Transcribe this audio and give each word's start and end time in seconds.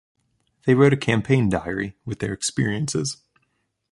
They 0.65 0.73
wrote 0.73 0.93
a 0.93 0.97
campaign 0.97 1.47
diary 1.47 1.95
with 2.05 2.17
their 2.17 2.33
experiences. 2.33 3.17